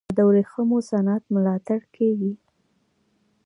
[0.07, 2.33] آیا د ورېښمو صنعت ملاتړ کیږي؟